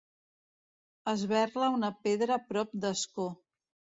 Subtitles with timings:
[1.11, 3.29] Esberla una pedra prop d'Ascó.